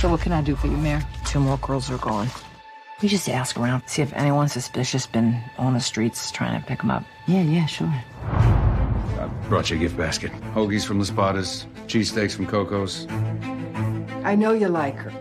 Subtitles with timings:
[0.00, 1.06] So what can I do for you, Mare?
[1.26, 2.28] Two more girls are gone.
[3.02, 6.78] We just ask around, see if anyone suspicious been on the streets trying to pick
[6.78, 7.04] them up.
[7.26, 7.92] Yeah, yeah, sure.
[8.22, 10.32] I brought you a gift basket.
[10.54, 13.06] Hoagies from the Spotters, cheesesteaks from Coco's.
[14.24, 15.12] I know you like her.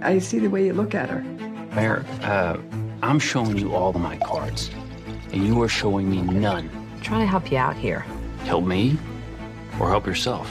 [0.00, 1.22] I see the way you look at her.
[1.74, 2.56] Mare, uh,
[3.02, 4.70] I'm showing you all of my cards,
[5.32, 6.70] and you are showing me none.
[6.72, 8.06] I'm trying to help you out here.
[8.44, 8.96] Help me,
[9.80, 10.48] or help yourself.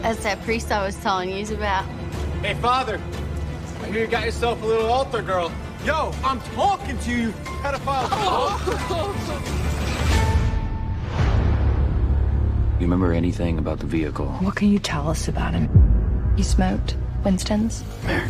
[0.00, 2.03] That's that priest I was telling you about.
[2.44, 3.00] Hey, Father,
[3.80, 5.50] I hear you got yourself a little altar girl.
[5.82, 7.30] Yo, I'm talking to you,
[7.62, 8.10] pedophile.
[12.74, 14.26] You remember anything about the vehicle?
[14.42, 15.70] What can you tell us about him?
[16.36, 17.82] He smoked Winston's.
[18.04, 18.28] Mare.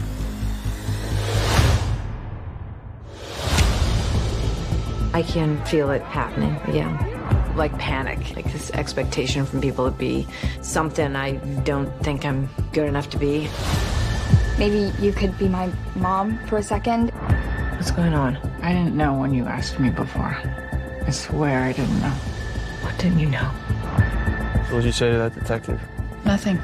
[5.12, 7.52] I can feel it happening, yeah.
[7.56, 10.24] Like panic, like this expectation from people to be
[10.62, 11.32] something I
[11.64, 13.48] don't think I'm good enough to be.
[14.58, 17.10] Maybe you could be my mom for a second.
[17.76, 18.36] What's going on?
[18.62, 20.36] I didn't know when you asked me before.
[21.06, 22.14] I swear I didn't know.
[22.82, 23.46] What didn't you know?
[24.70, 25.80] What did you say to that detective?
[26.24, 26.58] Nothing.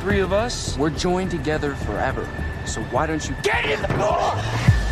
[0.00, 2.28] Three of us, we're joined together forever.
[2.66, 4.83] So why don't you get in the door?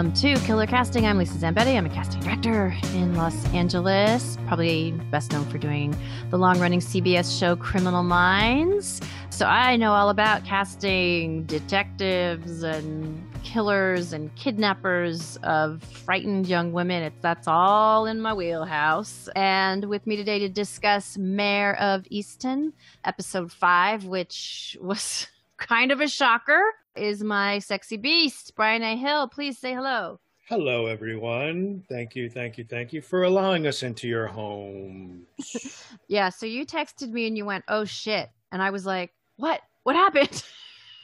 [0.00, 1.04] Welcome to Killer Casting.
[1.04, 1.76] I'm Lisa Zambetti.
[1.76, 5.94] I'm a casting director in Los Angeles, probably best known for doing
[6.30, 9.02] the long running CBS show Criminal Minds.
[9.28, 17.02] So I know all about casting detectives and killers and kidnappers of frightened young women.
[17.02, 19.28] It's that's all in my wheelhouse.
[19.36, 22.72] And with me today to discuss Mayor of Easton,
[23.04, 25.26] episode 5, which was
[25.58, 26.62] kind of a shocker
[26.96, 28.96] is my sexy beast, Brian A.
[28.96, 29.28] Hill.
[29.28, 30.20] Please say hello.
[30.48, 31.84] Hello, everyone.
[31.88, 35.26] Thank you, thank you, thank you for allowing us into your home.
[36.08, 38.30] Yeah, so you texted me and you went, oh shit.
[38.50, 39.60] And I was like, what?
[39.84, 40.42] What happened?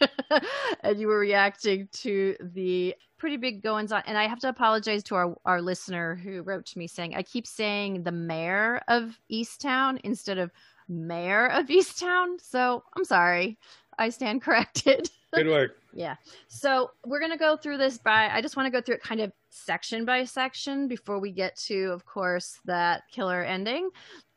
[0.82, 4.02] and you were reacting to the pretty big goings on.
[4.06, 7.22] And I have to apologize to our, our listener who wrote to me saying, I
[7.22, 10.50] keep saying the mayor of Easttown instead of
[10.88, 12.40] Mare of Easttown.
[12.40, 13.58] So I'm sorry.
[13.98, 15.10] I stand corrected.
[15.34, 15.76] Good work.
[15.92, 16.16] Yeah.
[16.48, 19.02] So we're going to go through this by, I just want to go through it
[19.02, 23.90] kind of section by section before we get to, of course, that killer ending.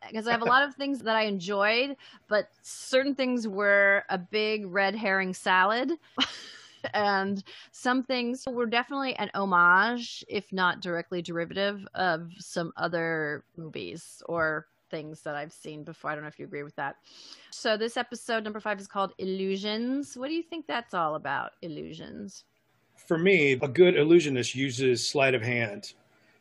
[0.06, 1.96] Because I have a lot of things that I enjoyed,
[2.28, 5.92] but certain things were a big red herring salad.
[6.94, 14.22] and some things were definitely an homage, if not directly derivative, of some other movies
[14.26, 16.10] or things that I've seen before.
[16.10, 16.96] I don't know if you agree with that.
[17.50, 20.16] So this episode number five is called Illusions.
[20.16, 21.52] What do you think that's all about?
[21.62, 22.44] Illusions.
[22.96, 25.94] For me, a good illusionist uses sleight of hand,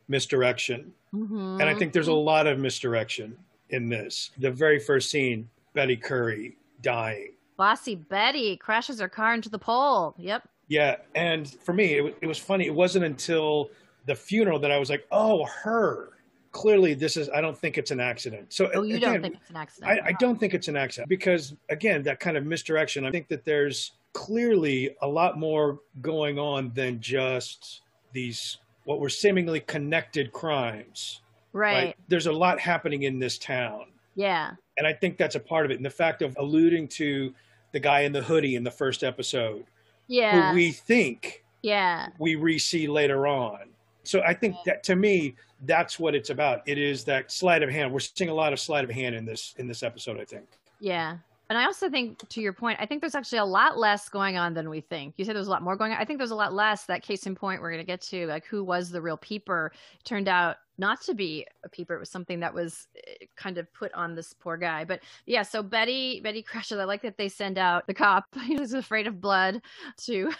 [0.07, 0.93] misdirection.
[1.13, 1.59] Mm-hmm.
[1.59, 3.37] And I think there's a lot of misdirection
[3.69, 4.31] in this.
[4.37, 7.33] The very first scene, Betty Curry dying.
[7.57, 10.15] Bossy Betty crashes her car into the pole.
[10.17, 10.47] Yep.
[10.67, 10.97] Yeah.
[11.15, 12.65] And for me, it, it was funny.
[12.65, 13.69] It wasn't until
[14.05, 16.11] the funeral that I was like, oh, her
[16.51, 18.51] clearly this is i don't think it's an accident.
[18.51, 19.91] So oh, you again, don't think it's an accident.
[19.91, 23.27] I, I don't think it's an accident because again that kind of misdirection i think
[23.27, 27.81] that there's clearly a lot more going on than just
[28.13, 31.21] these what were seemingly connected crimes.
[31.53, 33.85] Right, there's a lot happening in this town.
[34.15, 34.51] Yeah.
[34.77, 35.75] And i think that's a part of it.
[35.75, 37.33] And the fact of alluding to
[37.71, 39.65] the guy in the hoodie in the first episode
[40.07, 40.49] yeah.
[40.49, 42.07] who we think yeah.
[42.17, 43.68] we re-see later on
[44.09, 46.61] so I think that to me, that's what it's about.
[46.65, 47.93] It is that sleight of hand.
[47.93, 50.19] We're seeing a lot of sleight of hand in this in this episode.
[50.19, 50.45] I think.
[50.79, 51.17] Yeah,
[51.49, 54.37] and I also think, to your point, I think there's actually a lot less going
[54.37, 55.15] on than we think.
[55.17, 55.97] You said there's a lot more going on.
[55.99, 56.85] I think there's a lot less.
[56.85, 59.71] That case in point, we're going to get to like who was the real peeper.
[59.99, 61.95] It turned out not to be a peeper.
[61.95, 64.85] It was something that was eh, kind of put on this poor guy.
[64.85, 66.77] But yeah, so Betty Betty crashes.
[66.77, 68.25] I like that they send out the cop.
[68.45, 69.61] He was afraid of blood
[70.05, 70.31] to.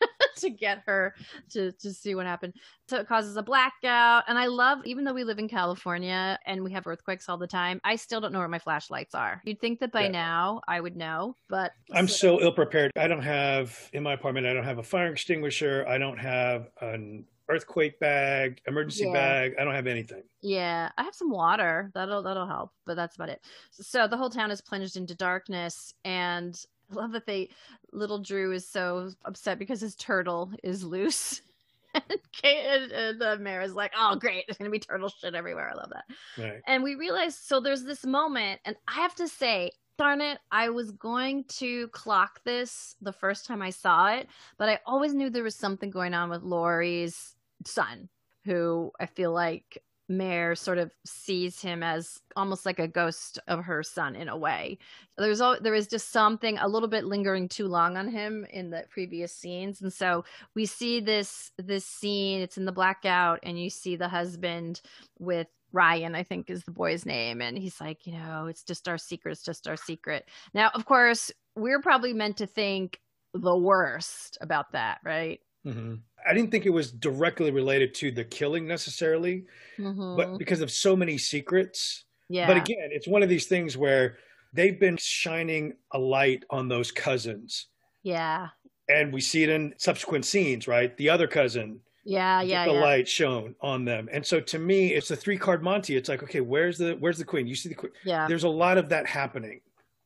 [0.36, 1.14] to get her
[1.50, 2.54] to to see what happened.
[2.88, 4.24] So it causes a blackout.
[4.28, 7.46] And I love, even though we live in California and we have earthquakes all the
[7.46, 9.42] time, I still don't know where my flashlights are.
[9.44, 10.08] You'd think that by yeah.
[10.08, 12.92] now I would know, but I'm so ill prepared.
[12.96, 14.46] I don't have in my apartment.
[14.46, 15.84] I don't have a fire extinguisher.
[15.88, 19.12] I don't have an earthquake bag, emergency yeah.
[19.12, 19.54] bag.
[19.58, 20.22] I don't have anything.
[20.42, 21.90] Yeah, I have some water.
[21.94, 23.40] That'll that'll help, but that's about it.
[23.70, 26.58] So the whole town is plunged into darkness and
[26.90, 27.50] I love that they
[27.92, 31.42] little Drew is so upset because his turtle is loose.
[31.94, 35.34] and Kate and, and uh, Mare is like, oh great, there's gonna be turtle shit
[35.34, 35.70] everywhere.
[35.70, 36.04] I love that.
[36.42, 36.62] Right.
[36.66, 40.70] And we realize so there's this moment, and I have to say, darn it, I
[40.70, 45.28] was going to clock this the first time I saw it, but I always knew
[45.28, 47.34] there was something going on with Lori's
[47.66, 48.08] son,
[48.44, 53.64] who I feel like Mare sort of sees him as almost like a ghost of
[53.64, 54.78] her son in a way.
[55.16, 58.70] There's al- there is just something a little bit lingering too long on him in
[58.70, 60.24] the previous scenes, and so
[60.54, 62.40] we see this this scene.
[62.40, 64.80] It's in the blackout, and you see the husband
[65.18, 68.88] with Ryan, I think is the boy's name, and he's like, you know, it's just
[68.88, 69.32] our secret.
[69.32, 70.28] It's just our secret.
[70.54, 73.00] Now, of course, we're probably meant to think
[73.34, 75.40] the worst about that, right?
[75.68, 75.94] Mm-hmm.
[76.28, 79.44] I didn't think it was directly related to the killing necessarily,
[79.78, 80.16] Mhm.
[80.16, 82.04] but because of so many secrets.
[82.28, 82.46] Yeah.
[82.46, 84.18] But again, it's one of these things where
[84.52, 87.66] they've been shining a light on those cousins.
[88.02, 88.48] yeah,
[88.88, 90.96] And we see it in subsequent scenes, right?
[90.96, 92.80] The other cousin, yeah, yeah, the yeah.
[92.80, 94.08] light shown on them.
[94.10, 95.94] And so to me, it's a three card Monty.
[95.96, 97.46] It's like, okay, where's the where's the queen?
[97.46, 97.92] You see the queen.
[98.04, 98.26] Yeah.
[98.26, 99.60] There's a lot of that happening.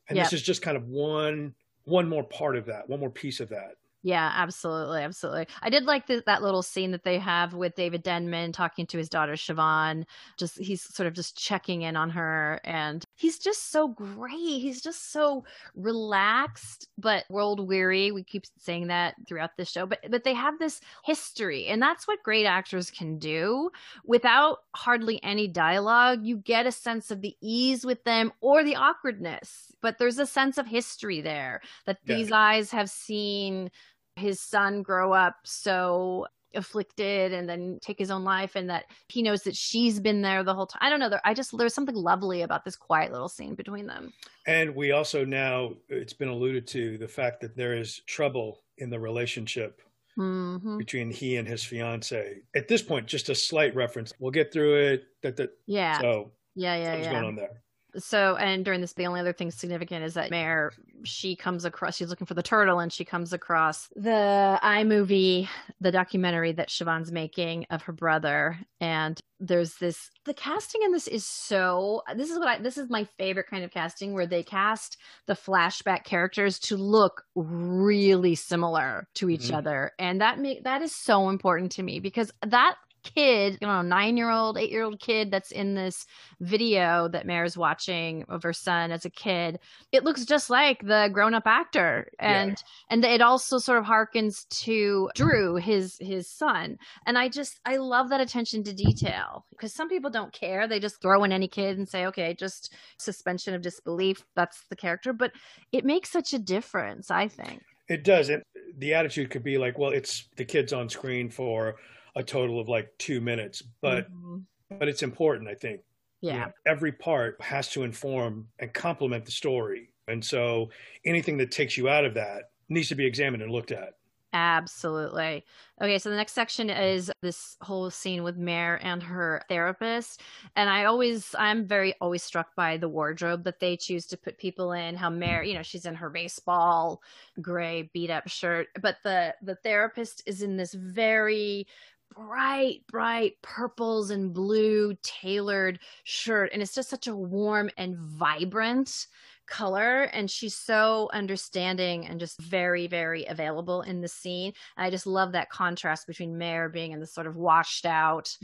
[0.08, 1.54] And this is just kind of one
[1.84, 3.74] one more part of that, one more piece of that.
[4.04, 5.46] Yeah, absolutely, absolutely.
[5.62, 8.98] I did like the, that little scene that they have with David Denman talking to
[8.98, 10.06] his daughter Siobhan.
[10.36, 14.32] Just he's sort of just checking in on her, and he's just so great.
[14.38, 15.44] He's just so
[15.76, 18.10] relaxed, but world weary.
[18.10, 22.08] We keep saying that throughout the show, but but they have this history, and that's
[22.08, 23.70] what great actors can do
[24.04, 26.24] without hardly any dialogue.
[26.24, 30.26] You get a sense of the ease with them or the awkwardness, but there's a
[30.26, 32.16] sense of history there that Yeah.
[32.16, 33.70] these eyes have seen
[34.16, 39.22] his son grow up so afflicted and then take his own life and that he
[39.22, 40.80] knows that she's been there the whole time.
[40.82, 41.08] I don't know.
[41.08, 44.12] There, I just there's something lovely about this quiet little scene between them.
[44.46, 48.90] And we also now, it's been alluded to the fact that there is trouble in
[48.90, 49.80] the relationship
[50.14, 52.42] hmm between he and his fiance.
[52.54, 54.12] At this point, just a slight reference.
[54.18, 55.04] We'll get through it.
[55.22, 55.50] That that.
[55.66, 55.98] Yeah.
[56.00, 57.12] So Yeah, yeah, yeah.
[57.12, 57.62] going on there.
[57.96, 60.72] So, and during this, the only other thing significant is that Mare,
[61.04, 65.48] she comes across, she's looking for the turtle and she comes across the iMovie,
[65.80, 68.58] the documentary that Siobhan's making of her brother.
[68.80, 72.88] And there's this, the casting in this is so, this is what I, this is
[72.88, 74.96] my favorite kind of casting where they cast
[75.26, 79.54] the flashback characters to look really similar to each Mhm.
[79.58, 79.92] other.
[79.98, 84.16] And that make, that is so important to me because that kid, you know, nine
[84.16, 86.06] year old, eight year old kid that's in this
[86.40, 89.58] video that Mare's watching of her son as a kid,
[89.92, 92.10] it looks just like the grown up actor.
[92.18, 96.78] And and it also sort of harkens to Drew, his his son.
[97.06, 99.44] And I just I love that attention to detail.
[99.50, 100.66] Because some people don't care.
[100.66, 104.24] They just throw in any kid and say, okay, just suspension of disbelief.
[104.34, 105.12] That's the character.
[105.12, 105.32] But
[105.72, 107.62] it makes such a difference, I think.
[107.88, 108.28] It does.
[108.28, 108.42] And
[108.78, 111.76] the attitude could be like, well, it's the kids on screen for
[112.16, 114.46] a total of like two minutes, but Mhm.
[114.70, 115.82] but it's important, I think.
[116.28, 116.46] You Yeah.
[116.46, 119.92] know, every part has to inform and complement the story.
[120.08, 120.70] And so
[121.04, 123.94] anything that takes you out of that needs to be examined and looked at.
[124.34, 125.44] Absolutely.
[125.82, 130.22] Okay, so the next section is this whole scene with Mare and her therapist.
[130.56, 134.38] And I always, I'm very always struck by the wardrobe that they choose to put
[134.38, 134.96] people in.
[134.96, 137.02] How Mare, you know, she's in her baseball
[137.42, 141.66] gray beat up shirt, but the the therapist is in this very
[142.14, 146.50] bright, bright purples and blue tailored shirt.
[146.52, 149.06] And it's just such a warm and vibrant
[149.46, 150.04] color.
[150.04, 154.52] And she's so understanding and just very, very available in the scene.
[154.76, 158.36] And I just love that contrast between Mare being in this sort of washed out,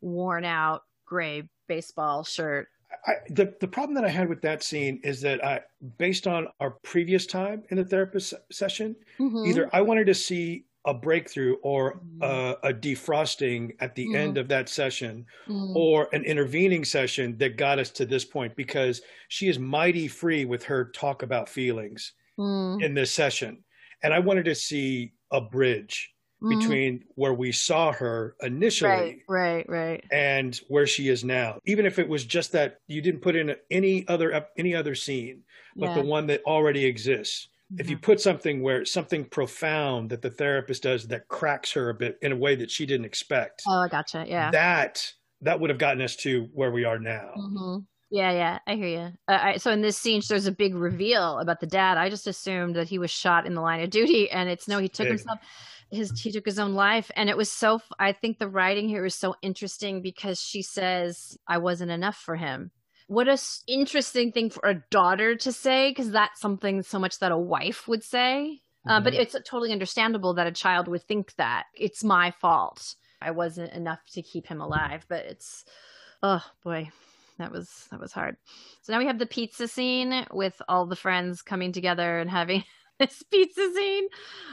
[0.00, 2.68] worn out gray baseball shirt.
[3.06, 5.60] I, the the problem that I had with that scene is that I,
[5.98, 9.46] based on our previous time in the therapist se- session, Mhm.
[9.48, 14.16] either I wanted to see a breakthrough or uh, a defrosting at the Mhm.
[14.16, 15.76] end of that session, Mhm.
[15.76, 20.44] or an intervening session that got us to this point because she is mighty free
[20.44, 22.82] with her talk about feelings Mm.
[22.82, 23.62] in this session,
[24.02, 26.10] and I wanted to see a bridge
[26.42, 26.48] Mhm.
[26.48, 30.04] between where we saw her initially Right, right, right.
[30.10, 33.54] and where she is now even if it was just that you didn't put in
[33.70, 35.44] any other any other scene
[35.78, 35.94] but Yeah.
[35.94, 40.82] the one that already exists if you put something where something profound that the therapist
[40.82, 43.88] does that cracks her a bit in a way that she didn't expect Oh, I
[43.88, 44.24] gotcha.
[44.26, 44.50] Yeah.
[44.50, 45.12] that
[45.42, 47.78] that would have gotten us to where we are now hmm
[48.10, 49.12] Yeah, yeah, I hear you.
[49.28, 51.96] Uh, I, so in this scene, there's a big reveal about the dad.
[51.96, 54.78] I just assumed that he was shot in the line of duty, and it's no,
[54.78, 55.38] he took himself.
[55.92, 57.80] His he took his own life, and it was so.
[57.98, 62.36] I think the writing here is so interesting because she says, "I wasn't enough for
[62.36, 62.72] him."
[63.10, 67.18] What a s- interesting thing for a daughter to say because that's something so much
[67.18, 68.60] that a wife would say.
[68.88, 69.18] Uh, but Mhm.
[69.18, 72.94] it's totally understandable that a child would think that it's my fault.
[73.20, 75.64] I wasn't enough to keep him alive, but it's
[76.22, 76.90] oh boy,
[77.38, 78.36] that was that was hard.
[78.82, 82.62] So now we have the pizza scene with all the friends coming together and having
[83.00, 84.08] this pizza scene.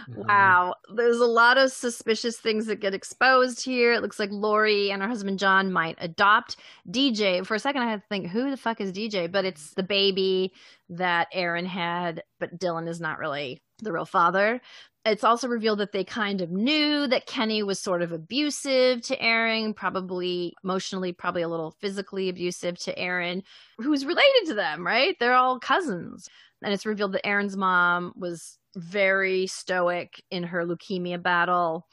[0.09, 0.21] Mm-hmm.
[0.21, 3.93] Wow, there's a lot of suspicious things that get exposed here.
[3.93, 6.55] It looks like Lori and her husband John might adopt
[6.89, 7.45] DJ.
[7.45, 9.31] For a second, I had to think, who the fuck is DJ?
[9.31, 10.53] But it's the baby
[10.89, 14.61] that Aaron had, but Dylan is not really the real father.
[15.05, 19.21] It's also revealed that they kind of knew that Kenny was sort of abusive to
[19.21, 23.41] Aaron, probably emotionally, probably a little physically abusive to Aaron,
[23.77, 25.15] who's related to them, right?
[25.19, 26.27] They're all cousins.
[26.61, 31.87] And it's revealed that Aaron's mom was very stoic in her leukemia battle.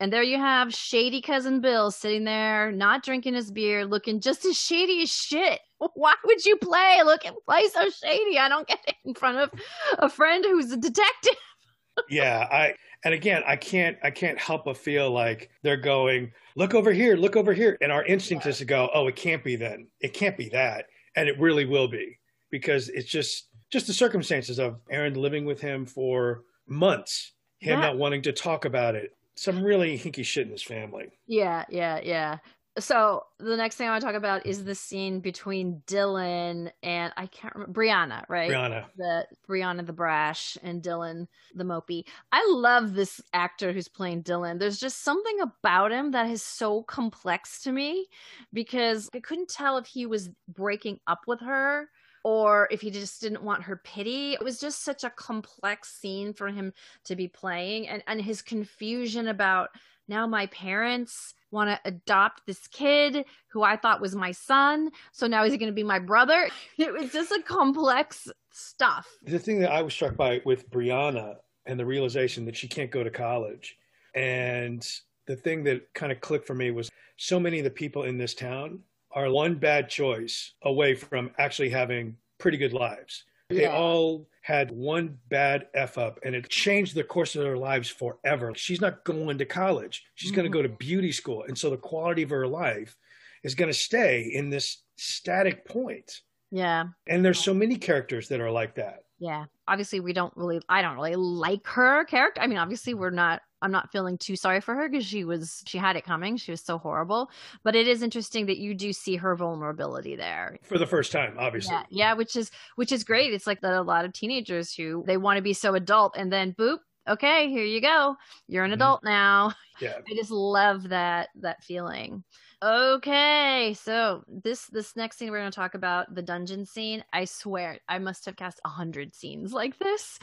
[0.00, 4.44] And there you have shady cousin Bill sitting there, not drinking his beer, looking just
[4.44, 5.60] as shady as shit.
[5.94, 7.00] Why would you play?
[7.04, 8.38] Look play so shady.
[8.38, 9.50] I don't get it in front of
[9.98, 11.34] a friend who's a detective.
[12.10, 12.74] yeah i
[13.06, 17.16] and again i can't i can't help but feel like they're going look over here
[17.16, 20.12] look over here and our instinct is to go oh it can't be then it
[20.12, 20.84] can't be that
[21.16, 22.18] and it really will be
[22.50, 27.86] because it's just just the circumstances of aaron living with him for months him Yeah.
[27.86, 31.98] not wanting to talk about it some really hinky shit in his family Yeah, yeah,
[32.02, 32.38] yeah.
[32.78, 37.12] So the next thing I want to talk about is the scene between Dylan and
[37.16, 38.50] I can't remember Brianna, right?
[38.50, 38.84] Brianna.
[38.96, 42.04] The Brianna the brash and Dylan the mopey.
[42.32, 44.58] I love this actor who's playing Dylan.
[44.58, 48.08] There's just something about him that is so complex to me
[48.52, 51.88] because I couldn't tell if he was breaking up with her
[52.24, 54.34] or if he just didn't want her pity.
[54.34, 58.42] It was just such a complex scene for him to be playing and, and his
[58.42, 59.70] confusion about
[60.08, 64.90] now my parents want to adopt this kid who I thought was my son.
[65.10, 66.48] So now is he going to be my brother?
[66.78, 69.08] It was just a complex stuff.
[69.22, 72.90] the thing that I was struck by with Brianna and the realization that she can't
[72.90, 73.76] go to college,
[74.14, 74.86] and
[75.26, 78.18] the thing that kind of clicked for me was so many of the people in
[78.18, 83.24] this town are one bad choice away from actually having pretty good lives.
[83.48, 83.76] They Yeah.
[83.76, 88.52] all had one bad F up and it changed the course of their lives forever.
[88.54, 90.04] She's not going to college.
[90.14, 90.76] She's going to go to mm-hmm.
[90.78, 91.44] beauty school.
[91.44, 92.96] And so the quality of her life
[93.42, 96.20] is going to stay in this static point.
[96.50, 96.86] Yeah.
[97.08, 99.04] And there's so many characters that are like that.
[99.18, 99.46] Yeah.
[99.68, 102.40] Obviously, we don't really, I don't really like her character.
[102.40, 105.62] I mean, obviously, we're not, I'm not feeling too sorry for her because she was,
[105.66, 106.36] she had it coming.
[106.36, 107.30] She was so horrible.
[107.64, 110.58] But it is interesting that you do see her vulnerability there.
[110.62, 111.74] For the first time, obviously.
[111.74, 111.84] Yeah.
[111.90, 112.12] Yeah.
[112.14, 113.32] Which is, which is great.
[113.32, 116.32] It's like that a lot of teenagers who they want to be so adult and
[116.32, 118.16] then boop, okay, here you go.
[118.48, 118.80] You're an mm-hmm.
[118.80, 119.52] adult now.
[119.78, 119.98] Yeah.
[120.10, 122.24] I just love that, that feeling.
[122.62, 127.04] Okay, so this this next scene we're going to talk about the dungeon scene.
[127.12, 130.18] I swear, I must have cast a hundred scenes like this,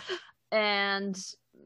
[0.52, 1.16] and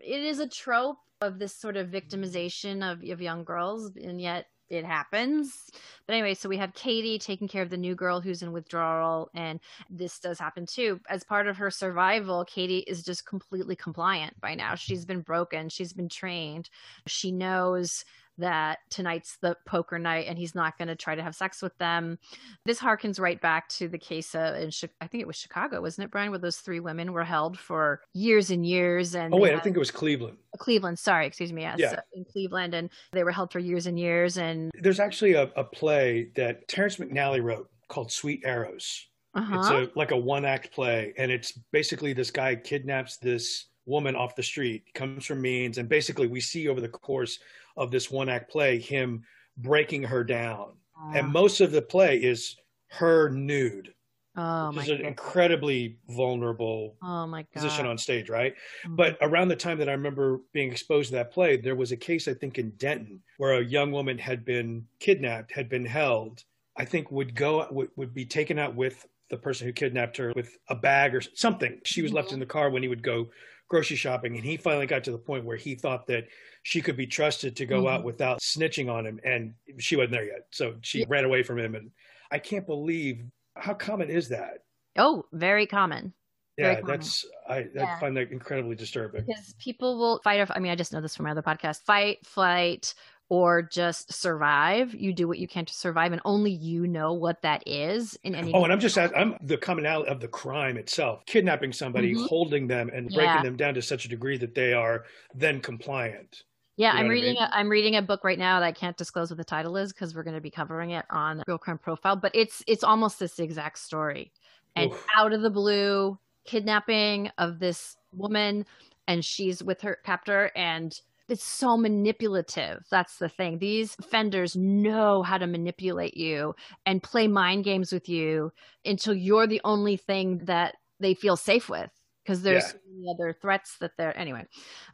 [0.02, 4.46] it is a trope of this sort of victimization of of young girls, and yet
[4.70, 5.70] it happens.
[6.06, 9.30] But anyway, so we have Katie taking care of the new girl who's in withdrawal,
[9.34, 9.60] and
[9.90, 11.00] this does happen too.
[11.10, 14.76] As part of her survival, Katie is just completely compliant by now.
[14.76, 16.70] She's been broken, she's been trained,
[17.08, 18.04] she knows
[18.38, 21.78] that tonight's the poker night and he's not going to try to have sex with
[21.78, 22.18] them.
[22.66, 25.82] This harkens right back to the case uh, in Chi- I think it was Chicago,
[25.82, 29.38] wasn't it, Brian, where those three women were held for years and years and Oh
[29.38, 30.38] wait, I think it was Cleveland.
[30.58, 31.92] Cleveland, sorry, excuse me, yes, Yeah.
[31.94, 35.44] uh, in Cleveland and they were held for years and years and There's actually a,
[35.56, 39.08] a play that Terrence McNally wrote called Sweet Arrows.
[39.34, 39.60] uh-huh.
[39.60, 44.16] It's a like a one act play, and it's basically this guy kidnaps this woman
[44.16, 47.40] off the street, comes from means, and basically we see over the course
[47.78, 49.24] of this one act play him
[49.58, 50.74] breaking her down.
[51.14, 52.56] And most of the play is
[52.90, 53.94] her nude.
[54.36, 55.10] oh which my is an goodness.
[55.10, 57.50] incredibly vulnerable Oh my god.
[57.54, 58.54] position on stage, right?
[58.86, 58.96] Mhm.
[58.96, 61.98] But around the time that I remember being exposed to that play, there was a
[61.98, 66.44] case I think in Denton where a young woman had been kidnapped, had been held.
[66.76, 70.34] I think would go would, would be taken out with the person who kidnapped her
[70.36, 71.82] with a bag or something.
[71.84, 73.30] She was left in the car when he would go
[73.68, 76.28] grocery shopping, and he finally got to the point where he thought that
[76.64, 77.92] she could be trusted to go Mhm.
[77.92, 80.48] out without snitching on him, and she wasn't there yet.
[80.52, 81.92] So she ran away from him, and
[82.32, 83.24] I can't believe
[83.56, 84.64] how common is that.
[84.98, 86.14] Oh, very common.
[86.58, 87.00] Very Yeah, common.
[87.00, 88.00] that's I, I Yeah.
[88.00, 89.26] find that incredibly disturbing.
[89.28, 91.84] because people will fight or I mean I just know this from my other podcast
[91.84, 92.94] fight flight
[93.30, 97.42] or just survive you do what you can to survive and only you know what
[97.42, 101.26] that is in any Oh, and I'm just I'm the commonality of the crime itself,
[101.26, 102.28] kidnapping somebody, Mhm.
[102.28, 103.44] holding them, and breaking Yeah.
[103.44, 106.44] them down to such a degree that they are then compliant.
[106.78, 107.36] Yeah, You know I'm what I reading.
[107.36, 107.38] mean?
[107.40, 109.92] A, I'm reading a book right now that I can't disclose what the title is
[109.94, 112.16] because we're going to be covering it on Real Crime Profile.
[112.16, 114.32] But it's it's almost this exact story,
[114.76, 115.08] and Oof.
[115.18, 118.66] out of the blue, kidnapping of this woman,
[119.08, 122.86] and she's with her captor, and it's so manipulative.
[122.90, 123.60] That's the thing.
[123.60, 126.56] These offenders know how to manipulate you
[126.86, 128.52] and play mind games with you
[128.86, 131.92] until you're the only thing that they feel safe with
[132.28, 132.72] because there's Yeah.
[132.72, 134.46] so many other threats that they're anyway.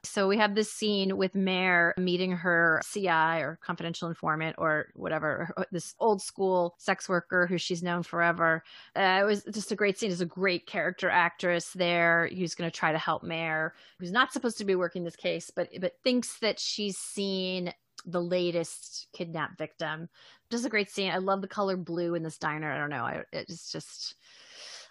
[0.03, 5.49] So we have this scene with Mare meeting her CI or confidential informant or whatever,
[5.71, 8.63] this old school sex worker who she's known forever.
[8.95, 10.09] Uh, it was just a great scene.
[10.09, 14.31] There's a great character actress there who's going to try to help Mare, who's not
[14.31, 17.73] supposed to be working this case, but but thinks that she's seen
[18.05, 20.07] the latest kidnapped victim.
[20.51, 21.09] Just a great scene.
[21.09, 22.71] I love the color blue in this diner.
[22.71, 23.03] I don't know.
[23.05, 24.15] I, it's just.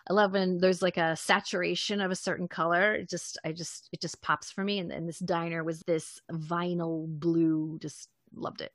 [0.09, 2.94] I love when there's like a saturation of a certain color.
[2.94, 4.78] It just, I just, it just pops for me.
[4.78, 7.78] And, and this diner was this vinyl blue.
[7.80, 8.73] Just loved it.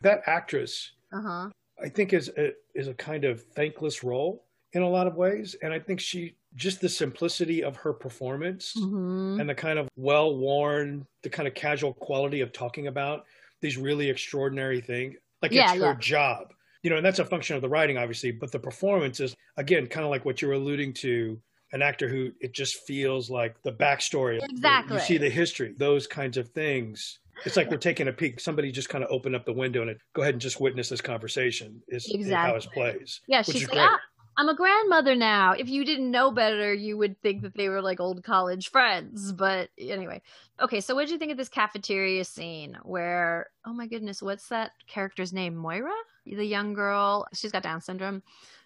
[0.00, 1.50] That actress, Uh huh.
[1.82, 5.54] I think, is a, is a kind of thankless role in a lot of ways,
[5.62, 9.88] and I think she just the simplicity of her performance hmm and the kind of
[9.96, 13.26] well worn, the kind of casual quality of talking about
[13.62, 15.16] these really extraordinary things.
[15.42, 15.96] Like Yeah, it's her yeah.
[15.96, 16.54] job,
[16.86, 18.30] you know, and that's a function of the writing, obviously.
[18.30, 21.36] But the performance is again kind of like what you're alluding to.
[21.72, 24.38] An actor who it just feels like the backstory.
[24.40, 24.96] Exactly.
[24.96, 27.18] You see the history, those kinds of things.
[27.44, 28.38] It's like we're taking a peek.
[28.38, 30.88] Somebody just kind of opened up the window and it, go ahead and just witness
[30.88, 31.82] this conversation.
[31.88, 33.20] Is, is how it plays.
[33.26, 33.98] Yeah, she's like, ah,
[34.38, 35.52] I'm a grandmother now.
[35.52, 39.32] If you didn't know better, you would think that they were like old college friends.
[39.32, 40.20] But anyway,
[40.60, 40.80] okay.
[40.80, 43.48] So, what did you think of this cafeteria scene where?
[43.64, 45.56] Oh my goodness, what's that character's name?
[45.56, 45.94] Moira,
[46.26, 47.26] the young girl.
[47.32, 48.22] She's got Down syndrome.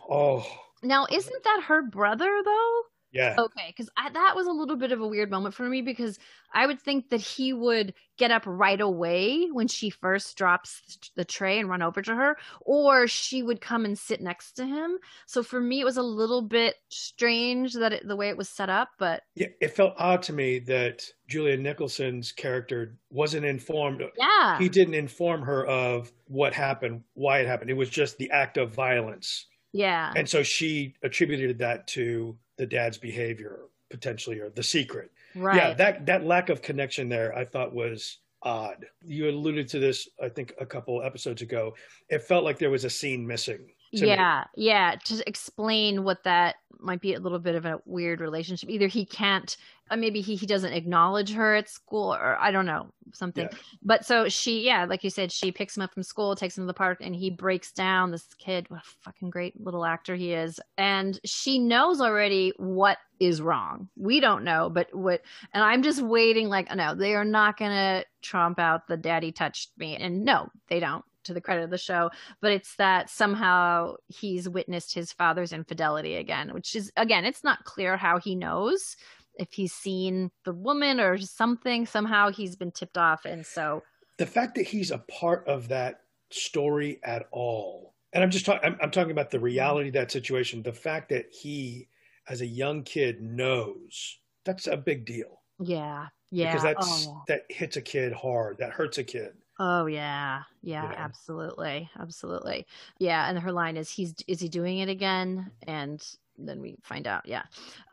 [0.09, 0.45] Oh,
[0.83, 2.83] Now, isn't that her brother though?
[3.12, 3.35] Yeah.
[3.38, 6.19] Okay, because that was a little bit of a weird moment for me because
[6.52, 11.25] I would think that he would get up right away when she first drops the
[11.25, 14.99] tray and run over to her, or she would come and sit next to him.
[15.26, 18.49] So for me, it was a little bit strange that it, the way it was
[18.49, 24.02] set up, but Yeah, it felt odd to me that Julia Nicholson's character wasn't informed.
[24.19, 27.71] yeah, He didn't inform her of what happened, why it happened.
[27.71, 29.47] It was just the act of violence.
[29.73, 35.11] Yeah, And so she attributed that to the dad's behavior, potentially, or the secret.
[35.35, 35.56] right.
[35.56, 38.87] Yeah, that, that lack of connection there I thought was odd.
[39.04, 41.75] You alluded to this, I think, a couple episodes ago.
[42.09, 43.71] It felt like there was a scene missing.
[43.95, 44.09] To me.
[44.09, 48.71] yeah yeah to explain what that might be a little bit of a weird relationship.
[48.71, 49.57] Either he can't
[49.91, 53.49] uh, maybe he, he doesn't acknowledge her at school or i don't know something.
[53.50, 53.59] Yeah.
[53.83, 56.63] but so she yeah like you said she picks him up from school takes him
[56.63, 58.71] to the park and he breaks down this kid.
[58.71, 60.61] What a fucking great little actor he is.
[60.79, 63.89] And she knows already what is wrong.
[63.97, 65.23] We don't know but what
[65.53, 69.71] and i'm just waiting like no they are not gonna trump out the daddy touched
[69.76, 69.97] me.
[69.97, 74.49] And no they don't to the credit of the show but it's that somehow he's
[74.49, 78.97] witnessed his father's infidelity again, which is again, it's not clear how he knows
[79.37, 81.87] if he's seen the woman or something.
[81.87, 83.83] Somehow he's been tipped off, and so
[84.19, 88.61] the fact that he's a part of that story at all and i'm just talking
[88.63, 90.63] I'm, I'm talking about the reality of that situation.
[90.63, 91.89] The fact that he
[92.28, 95.41] as a young kid knows that's a big deal.
[95.59, 99.86] Yeah, yeah, because that's oh, that hits a kid hard that hurts a kid oh
[99.86, 100.94] yeah, yeah, know?
[100.96, 102.66] absolutely, absolutely,
[102.99, 103.28] yeah.
[103.28, 106.02] And her line is, "He's is he doing it again?" And
[106.46, 107.42] then we find out, yeah.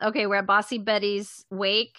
[0.02, 1.98] Okay, we're at Bossy Betty's wake.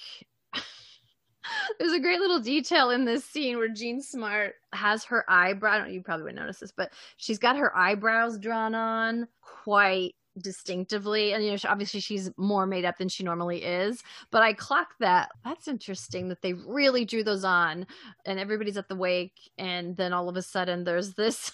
[1.79, 5.73] There's a great little detail in this scene where Jean Smart has her eyebrow.
[5.73, 10.15] I don't, you probably wouldn't notice this, but she's got her eyebrows drawn on quite
[10.41, 14.03] distinctively, and you know, obviously she's more made up than she normally is.
[14.31, 15.29] But I clocked that.
[15.43, 17.85] That's interesting that they really drew those on,
[18.25, 21.51] and everybody's at the wake, and then all of a sudden there's this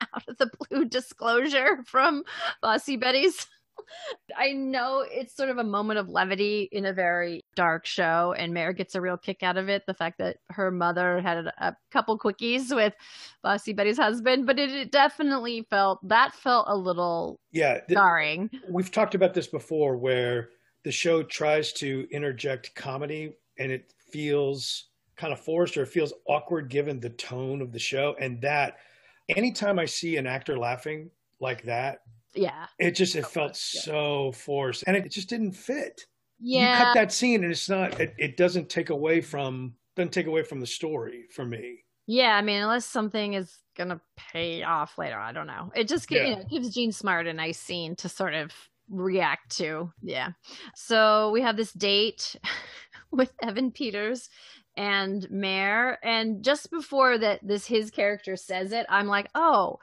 [0.14, 2.24] out of the blue disclosure from
[2.60, 3.46] Bossy Betty's.
[4.36, 8.52] I know it's sort of a moment of levity in a very dark show, and
[8.52, 9.84] Mare gets a real kick out of it.
[9.86, 12.94] The fact that her mother had a, couple quickies with
[13.42, 18.50] Bossy Betty's husband, but it, it definitely felt that felt a little yeah th- jarring.
[18.68, 20.50] we've talked about this before where
[20.84, 26.12] the show tries to interject comedy and it feels kind of forced or it feels
[26.26, 28.78] awkward given the tone of the show and that
[29.28, 32.00] anytime i see an actor laughing like that
[32.34, 36.06] Yeah, it just it felt so forced and it just didn't fit
[36.40, 40.12] you yeah, cut that scene and it's not it, it doesn't take away from doesn't
[40.12, 42.36] take away from the story for me yeah.
[42.36, 45.70] I mean, unless something is gonna pay off later, I don't know.
[45.74, 46.24] It just Yeah.
[46.24, 48.52] you know, gives Jean Smart a nice scene to sort of
[48.88, 49.92] react to.
[50.02, 50.30] Yeah.
[50.74, 52.36] So we have this date
[53.10, 54.28] with Evan Peters
[54.76, 55.98] and Mare.
[56.04, 59.78] And just before that, this his character says it, I'm like, oh,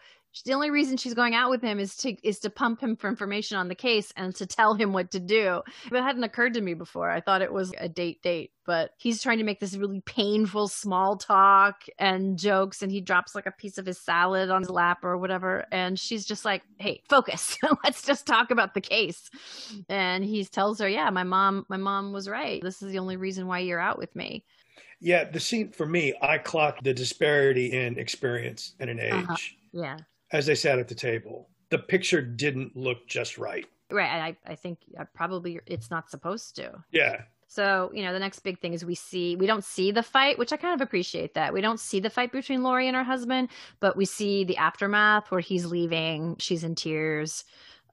[0.46, 3.10] the only reason she's going out with him is to is to pump him for
[3.10, 5.62] information on the case and to tell him what to do.
[5.92, 7.10] It hadn't occurred to me before.
[7.10, 10.68] I thought it was a date date, but he's trying to make this really painful
[10.68, 14.70] small talk and jokes and he drops like a piece of his salad on his
[14.70, 17.58] lap or whatever and she's just like, "Hey, focus.
[17.84, 19.30] Let's just talk about the case."
[19.90, 22.62] And he tells her, "Yeah, my mom my mom was right.
[22.62, 24.46] This is the only reason why you're out with me."
[25.02, 29.34] Yeah, the scene for me, I clocked the disparity in experience and in Uh-huh.
[29.34, 29.98] age Yeah.
[30.32, 31.50] As they sat at the table.
[31.70, 33.66] The picture didn't look just right.
[33.92, 34.36] Right.
[34.46, 34.80] I, I think
[35.14, 36.84] probably it's not supposed to.
[36.92, 37.22] Yeah.
[37.48, 40.38] So, you know, the next big thing is we see, we don't see the fight,
[40.38, 41.52] which I kind of appreciate that.
[41.52, 45.32] We don't see the fight between Lori and her husband, but we see the aftermath
[45.32, 47.46] where he's leaving, she's in tears,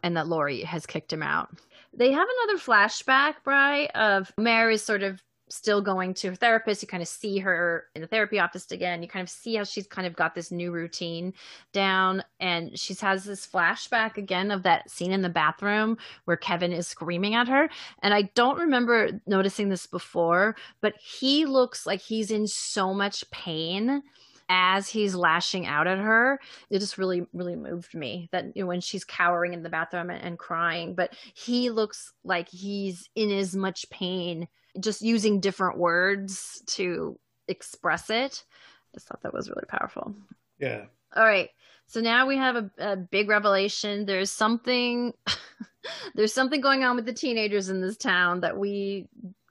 [0.02, 1.48] and that Lori has kicked him out.
[1.94, 6.82] They have another flashback, Bry, of Mary sort of still going to her therapist.
[6.82, 9.02] You kind of see her in the therapy office again.
[9.02, 11.32] You kind of see how she's kind of got this new routine
[11.72, 12.22] down.
[12.40, 16.86] And she has this flashback again of that scene in the bathroom where Kevin is
[16.86, 17.68] screaming at her.
[18.02, 23.28] And I don't remember noticing this before, but he looks like he's in so much
[23.30, 24.02] pain
[24.48, 26.38] as he's lashing out at her
[26.70, 30.10] it just really really moved me that you know, when she's cowering in the bathroom
[30.10, 34.46] and, and crying but he looks like he's in as much pain
[34.78, 38.44] just using different words to express it
[38.92, 40.14] I just thought that was really powerful
[40.58, 40.84] Yeah.
[41.14, 41.50] all right.
[41.88, 44.06] So now we have a, a big revelation.
[44.06, 45.12] There's something
[46.14, 49.06] there's something going on with the teenagers in this town that we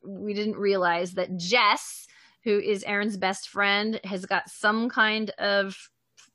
[0.05, 2.07] we didn't realize that Jess,
[2.45, 5.75] who is Aaron's best friend, has got some kind of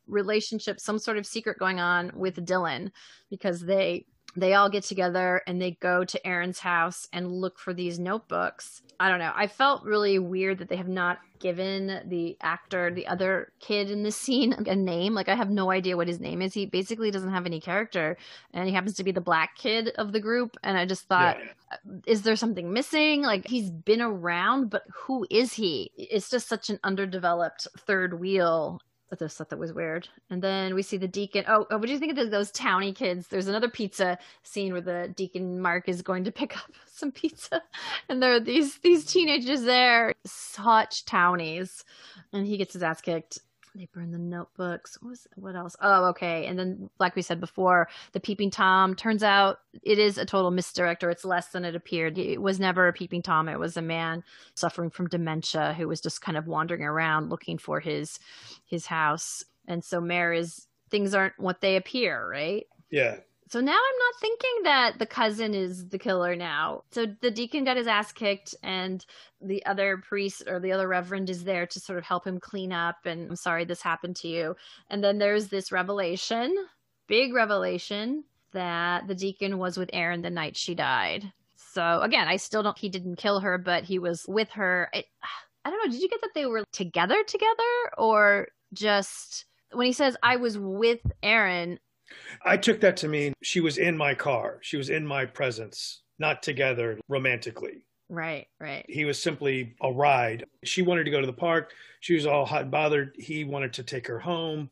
[0.06, 2.90] relationship, some sort of secret going on with Dylan
[3.30, 4.04] because they
[4.36, 8.82] they all get together and they go to Aaron's house and look for these notebooks.
[9.00, 9.32] I don't know.
[9.34, 14.02] I felt really weird that they have not given the actor, the other kid in
[14.02, 15.14] this scene, a name.
[15.14, 16.54] Like, I have no idea what his name is.
[16.54, 18.18] He basically doesn't have any character,
[18.52, 20.56] and he happens to be the black kid of the group.
[20.62, 21.38] And I just thought,
[21.72, 23.22] uh, is there something missing?
[23.22, 25.90] Like, he's been around, but who is he?
[25.96, 28.80] It's just such an underdeveloped third wheel
[29.12, 30.08] I just thought that was weird.
[30.30, 31.44] And then we see the deacon.
[31.48, 33.26] Oh, oh what do you think of those towny kids?
[33.26, 37.62] There's another pizza scene where the deacon Mark is going to pick up some pizza,
[38.08, 41.84] and there are these these teenagers there, such townies,
[42.32, 43.40] and he gets his ass kicked.
[43.74, 44.98] They burn the notebooks.
[45.00, 45.76] What was what else?
[45.80, 46.46] Oh, okay.
[46.46, 48.94] And then, like we said before, the peeping tom.
[48.94, 52.18] Turns out it is a total misdirect, or it's less than it appeared.
[52.18, 53.48] It was never a peeping tom.
[53.48, 57.58] It was a man suffering from dementia who was just kind of wandering around looking
[57.58, 58.18] for his
[58.66, 59.44] his house.
[59.68, 62.66] And so, Mare is things aren't what they appear, right?
[62.90, 63.18] Yeah.
[63.50, 66.84] So now I'm not thinking that the cousin is the killer now.
[66.92, 69.04] So the deacon got his ass kicked, and
[69.40, 72.72] the other priest or the other reverend is there to sort of help him clean
[72.72, 72.98] up.
[73.06, 74.54] And I'm sorry this happened to you.
[74.88, 76.54] And then there's this revelation,
[77.08, 81.32] big revelation, that the deacon was with Aaron the night she died.
[81.56, 84.90] So again, I still don't, he didn't kill her, but he was with her.
[84.92, 85.06] It,
[85.64, 85.92] I don't know.
[85.92, 90.56] Did you get that they were together together or just when he says, I was
[90.56, 91.80] with Aaron,
[92.44, 94.58] I took that to mean she was in my car.
[94.62, 97.84] She was in my presence, not together romantically.
[98.08, 98.84] Right, right.
[98.88, 100.44] He was simply a ride.
[100.64, 101.72] She wanted to go to the park.
[102.00, 103.14] She was all hot and bothered.
[103.16, 104.70] He wanted to take her home,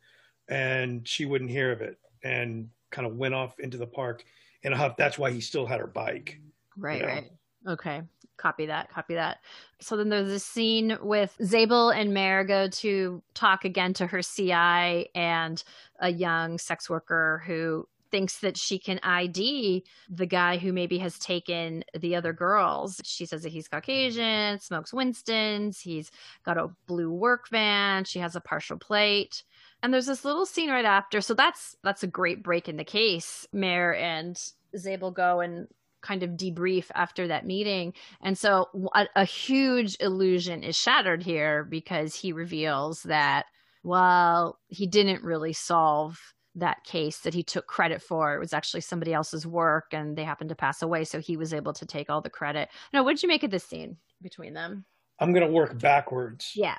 [0.48, 4.24] and she wouldn't hear of it and kind of went off into the park
[4.62, 4.96] in a huff.
[4.96, 6.40] That's why he still had her bike.
[6.76, 7.12] Right, you know?
[7.12, 7.30] right.
[7.68, 8.02] Okay.
[8.38, 8.90] Copy that.
[8.90, 9.38] Copy that.
[9.80, 14.22] So then there's this scene with Zabel and Mare go to talk again to her
[14.22, 15.62] CI and
[16.00, 21.18] a young sex worker who thinks that she can ID the guy who maybe has
[21.18, 23.00] taken the other girls.
[23.04, 26.10] She says that he's Caucasian, smokes Winston's, he's
[26.44, 29.44] got a blue work van, she has a partial plate.
[29.82, 31.20] And there's this little scene right after.
[31.20, 33.46] So that's that's a great break in the case.
[33.52, 34.40] Mare and
[34.76, 35.68] Zabel go and
[36.02, 37.92] kind of debrief after that meeting.
[38.22, 43.46] And so a, a, huge illusion is shattered here because he reveals that,
[43.82, 46.18] well, he didn't really solve
[46.54, 48.34] that case that he took credit for.
[48.34, 51.04] It was actually somebody else's work and they happened to pass away.
[51.04, 52.68] So he was able to take all the credit.
[52.92, 54.84] Now, what did you make of this scene between them?
[55.20, 56.52] I'm going to work backwards.
[56.54, 56.78] Yeah.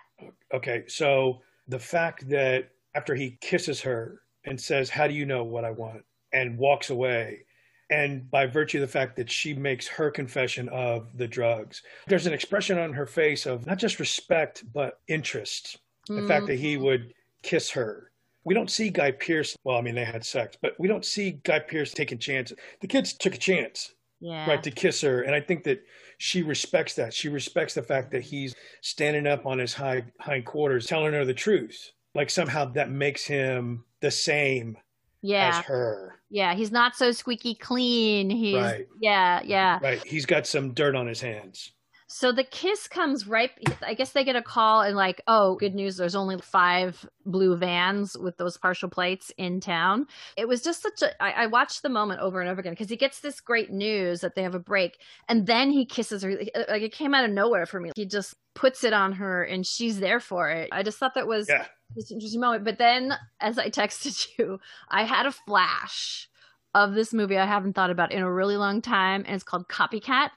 [0.53, 0.83] Okay.
[0.87, 5.65] So the fact that after he kisses her and says, How do you know what
[5.65, 6.03] I want?
[6.31, 7.45] and walks away
[7.89, 11.81] and by virtue of the fact that she makes her confession of the drugs.
[12.07, 15.77] There's an expression on her face of not just respect but interest.
[16.09, 16.21] Mm.
[16.21, 18.11] the fact that he would kiss her.
[18.43, 21.39] We don't see Guy Pearce well i mean they had sex but we don't see
[21.43, 22.57] Guy Pearce taking chances.
[22.81, 24.47] The kids took a chance Yeah.
[24.49, 25.81] right to kiss her and i think that
[26.21, 27.13] she respects that.
[27.13, 31.23] She respects the fact that he's standing up on his high hind quarters telling her
[31.23, 31.91] the truth.
[32.13, 34.75] Like somehow that makes him the same
[35.21, 35.59] Yeah.
[35.59, 36.53] as her Yeah.
[36.55, 38.29] He's not so squeaky clean.
[38.29, 38.87] He's Right.
[39.01, 39.79] yeah, yeah.
[39.81, 41.71] right he's got some dirt on his hands
[42.11, 43.51] So the kiss comes right.
[43.85, 45.97] I guess they get a call and like, oh, good news.
[45.97, 50.07] There's only five blue vans with those partial plates in town.
[50.35, 51.23] It was just such a.
[51.23, 54.21] I, I watched the moment over and over again because he gets this great news
[54.21, 56.31] that they have a break, and then he kisses her.
[56.31, 57.91] Like it came out of nowhere for me.
[57.95, 60.69] He just puts it on her, and she's there for it.
[60.71, 62.65] I just thought that was yeah this interesting moment.
[62.65, 66.27] But then, as I texted you, I had a flash
[66.73, 69.67] of this movie I haven't thought about in a really long time, and it's called
[69.67, 70.29] Copycat.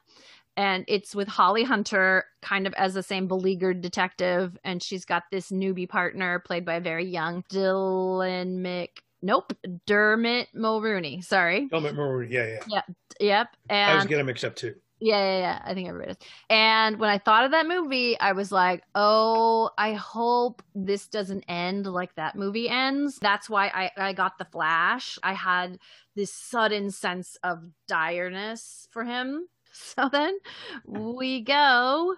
[0.56, 5.22] And it's with Holly Hunter, kind of as the same beleaguered detective, and she's got
[5.32, 9.02] this newbie partner played by a very young Dylan Mc.
[9.22, 9.52] Nope,
[9.86, 11.24] Dermot Mulroney.
[11.24, 11.68] Sorry.
[11.70, 12.30] Helmet Maroon.
[12.30, 12.58] Yeah, yeah.
[12.68, 12.84] Yep.
[13.20, 13.48] Yep.
[13.70, 14.74] And I was getting mixed up too.
[15.00, 15.62] yeah, yeah, yeah.
[15.64, 16.28] I think everybody does.
[16.50, 21.44] And when I thought of that movie, I was like, oh, I hope this doesn't
[21.48, 23.18] end like that movie ends.
[23.22, 25.18] That's why I, I got the flash.
[25.22, 25.78] I had
[26.14, 29.46] this sudden sense of direness for him.
[29.94, 30.38] So then
[30.86, 32.14] we go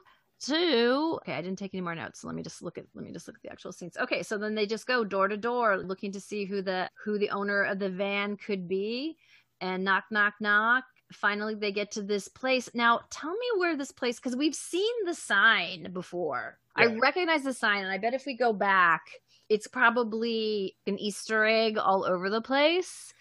[0.47, 2.21] to okay i didn't take any more notes.
[2.21, 3.97] So let me just look at let me just look at the actual scenes.
[3.97, 7.19] Okay so then they just go door to door looking to see who the who
[7.19, 9.17] the owner of the van could be
[9.61, 10.85] and knock knock knock.
[11.13, 12.69] Finally they get to this place.
[12.75, 16.59] Now tell me where this place because we've seen the sign before.
[16.77, 19.03] I recognize the sign and i bet if we go back
[19.49, 23.13] it's probably an easter egg all over the place.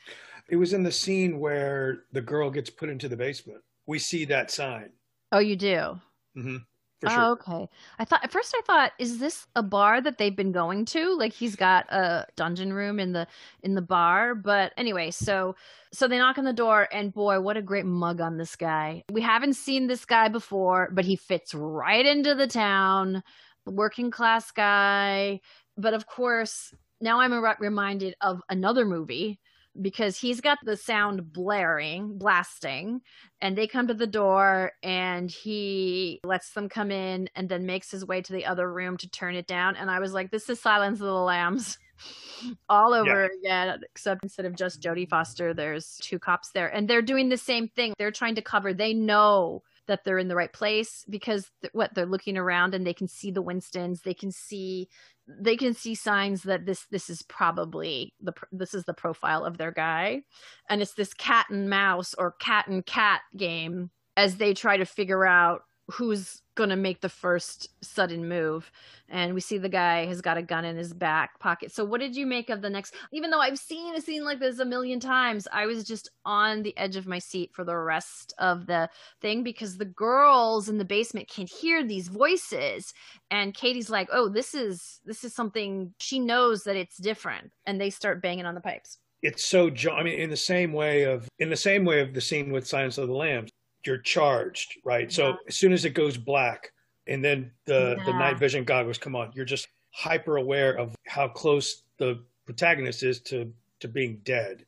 [0.49, 3.61] It was in the scene where the girl gets put into the basement.
[3.85, 4.91] We see that sign.
[5.31, 5.99] oh you do
[6.37, 6.57] Mm-hmm.
[7.03, 7.19] For sure.
[7.19, 7.67] Oh, okay.
[7.99, 11.17] I thought at first I thought, is this a bar that they've been going to?
[11.17, 13.27] Like he's got a dungeon room in the
[13.61, 14.35] in the bar.
[14.35, 15.55] But anyway, so
[15.91, 19.03] so they knock on the door and boy, what a great mug on this guy.
[19.11, 23.21] We haven't seen this guy before, but he fits right into the town.
[23.65, 25.41] Working class guy.
[25.77, 29.39] But of course, now I'm re- reminded of another movie
[29.81, 33.01] because he's got the sound blaring, blasting,
[33.41, 37.89] and they come to the door and he lets them come in and then makes
[37.89, 39.75] his way to the other room to turn it down.
[39.75, 41.77] And I was like, this is Silence of the Lambs
[42.69, 46.67] all over again, except instead of just Jodie Foster, there's two cops there.
[46.67, 47.93] And they're doing the same thing.
[47.97, 51.93] They're trying to cover, they know that they're in the right place because th- what
[51.93, 54.89] they're looking around and they can see the Winstons, they can see
[55.27, 59.57] they can see signs that this this is probably the this is the profile of
[59.57, 60.23] their guy.
[60.69, 64.85] And it's this cat and mouse or cat and cat game as they try to
[64.85, 68.71] figure out who's going to make the first sudden move.
[69.09, 71.71] And we see the guy has got a gun in his back pocket.
[71.71, 74.39] So what did you make of the next even though i've seen a scene like
[74.39, 77.75] this a million times i was just on the edge of my seat for the
[77.75, 78.89] rest of the
[79.21, 82.93] thing because the girls in the basement can hear these voices.
[83.31, 87.51] And katie's like oh this is this is something she knows that it's different.
[87.65, 88.97] And they start banging on the pipes.
[89.21, 89.71] It's so.
[89.91, 92.67] I mean, in the same way of in the same way of the scene with
[92.67, 93.51] Silence of the Lambs,
[93.85, 95.11] you're charged, right?
[95.11, 96.71] So as soon as it goes black,
[97.07, 101.27] and then the the night vision goggles come on, you're just hyper aware of how
[101.27, 104.65] close the protagonist is to to being dead.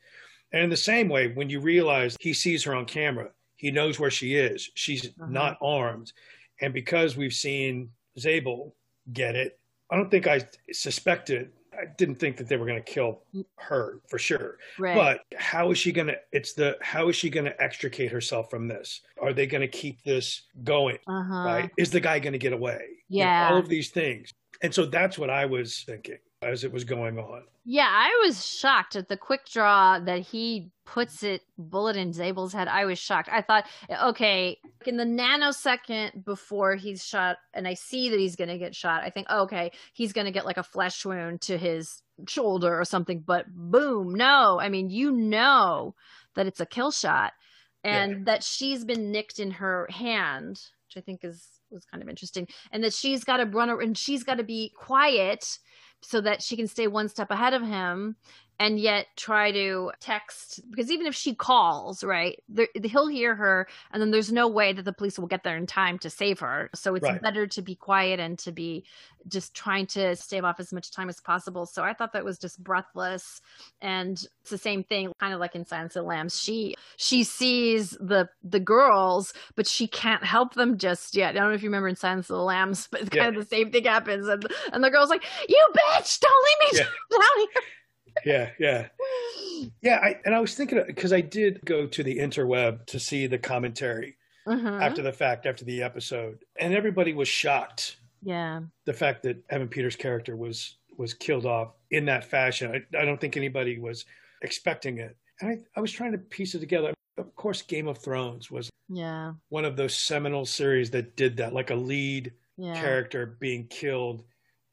[0.51, 3.99] And in the same way, when you realize he sees her on camera, he knows
[3.99, 4.69] where she is.
[4.75, 5.27] She's Uh-huh.
[5.29, 6.11] not armed,
[6.61, 8.75] and because we've seen Zabel
[9.13, 11.51] get it, I don't think I suspected.
[11.79, 13.21] I didn't think that they were going to kill
[13.57, 14.57] her for sure.
[14.79, 16.17] right But how is she going to?
[16.31, 19.01] It's the how is she going to extricate herself from this?
[19.21, 20.97] Are they going to keep this going?
[21.07, 21.71] uh-huh Right?
[21.77, 22.81] Is the guy going to get away?
[23.09, 23.49] You know, Yeah.
[23.51, 27.17] all of these things, and so that's what I was thinking as it was going
[27.17, 27.43] on.
[27.65, 32.53] Yeah, I was shocked at the quick draw that he puts it bullet in Zabel's
[32.53, 32.67] head.
[32.67, 33.29] I was shocked.
[33.31, 33.65] I thought,
[34.03, 38.75] okay, in the nanosecond before he's shot, and I see that he's going to get
[38.75, 42.79] shot, I think, okay, he's going to get like a flesh wound to his shoulder
[42.79, 43.23] or something.
[43.25, 44.59] But boom, no.
[44.61, 45.95] I mean, you know
[46.35, 47.33] that it's a kill shot,
[47.83, 52.09] and that she's been nicked in her hand, which I think is was kind of
[52.09, 55.57] interesting, and that she's got to run and she's got to be quiet
[56.05, 58.15] so that she can stay one step ahead of him
[58.59, 63.67] and yet try to text because even if she calls right there, he'll hear her
[63.91, 66.39] and then there's no way that the police will get there in time to save
[66.39, 66.69] her.
[66.73, 67.21] So it's Right.
[67.21, 68.85] better to be quiet and to be
[69.27, 71.65] just trying to stave off as much time as possible.
[71.65, 73.41] So i thought that was just breathless.
[73.81, 76.39] And it's the same thing kind of like in silence of the lambs.
[76.41, 81.31] She she sees the the girls but she can't help them just yet.
[81.35, 83.39] I don't know if you remember in silence of the lambs but it's kind Yeah.
[83.39, 84.27] of the same thing happens.
[84.27, 86.85] And and the girl's like you bitch don't leave me Yeah.
[87.19, 87.63] down here
[88.25, 88.87] Yeah, yeah.
[89.81, 93.27] Yeah, I, and I was thinking because I did go to the interweb to see
[93.27, 94.81] the commentary Mhm.
[94.81, 98.61] after the fact, after the episode, and everybody was shocked Yeah.
[98.85, 102.71] the fact that Evan Peters' character was was killed off in that fashion.
[102.71, 104.05] I, I don't think anybody was
[104.41, 106.93] expecting it, and I, I was trying to piece it together.
[107.17, 109.33] Of course, Game of Thrones was Yeah.
[109.49, 112.79] one of those seminal series that did that, like a lead Yeah.
[112.79, 114.23] character being killed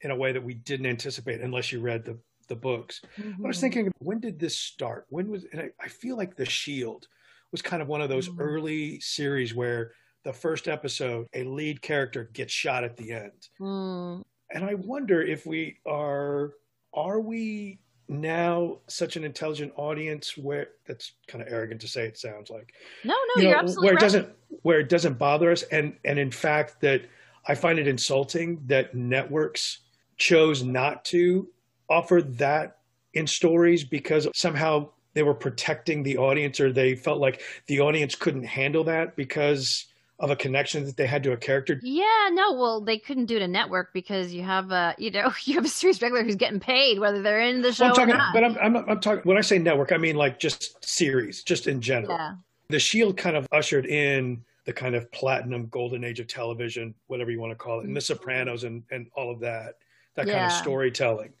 [0.01, 3.01] in a way that we didn't anticipate unless you read the the books.
[3.17, 3.61] But I was Mhm.
[3.61, 5.05] thinking, when did this start?
[5.09, 5.45] When was?
[5.51, 7.07] And I, I feel like The Shield
[7.51, 8.37] was kind of one of those Mhm.
[8.39, 14.23] early series where the first episode, a lead character gets shot at the end, Mm.
[14.51, 16.53] and I wonder if we are
[16.95, 22.17] are we now such an intelligent audience where that's kind of arrogant to say it
[22.19, 22.71] sounds like
[23.03, 24.01] No, no, you know, are absolutely where it right.
[24.01, 27.01] doesn't where it doesn't bother us and and in fact that
[27.47, 29.79] i find it insulting that networks
[30.17, 31.49] chose not to
[31.89, 32.77] offer that
[33.13, 38.15] in stories because somehow they were protecting the audience or they felt like the audience
[38.15, 39.85] couldn't handle that because
[40.19, 43.35] of a connection that they had to a character Yeah, no, well, they couldn't do
[43.35, 46.35] it a network because you have a, you know, you have a series regular who's
[46.35, 48.33] getting paid whether they're in the show I'm talking, or not.
[48.33, 51.67] but I'm, I'm, I'm talking when I say network, I mean like just series, just
[51.67, 52.17] in general.
[52.17, 52.35] yeah,
[52.69, 57.31] The Shield kind of ushered in the kind of platinum golden age of television, whatever
[57.31, 57.95] you want to call it, and mm-hmm.
[57.95, 59.75] The Sopranos and, and all of that,
[60.15, 61.33] that kind of storytelling.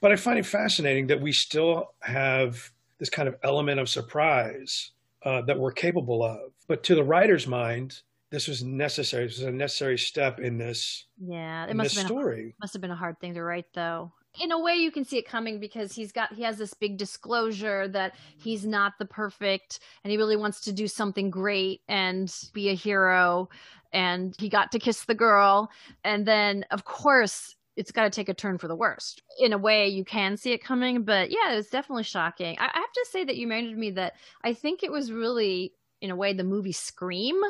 [0.00, 4.92] But I find it fascinating that we still have this kind of element of surprise
[5.22, 6.52] uh, that we're capable of.
[6.68, 9.26] But to the writer's mind, this was necessary.
[9.26, 12.82] This was a necessary step in this, yeah, it must have been a- must have
[12.82, 14.12] been a hard thing to write though.
[14.38, 16.98] In a way, you can see it coming because he's got he has this big
[16.98, 22.32] disclosure that he's not the perfect, and he really wants to do something great and
[22.52, 23.48] be a hero,
[23.92, 25.70] and he got to kiss the girl,
[26.04, 29.22] and then of course it's got to take a turn for the worst.
[29.38, 32.56] In a way, you can see it coming, but yeah, it was definitely shocking.
[32.58, 35.74] I, I have to say that you reminded me that I think it was really,
[36.00, 37.40] in a way, the movie Scream.